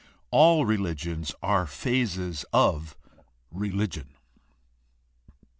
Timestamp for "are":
1.43-1.67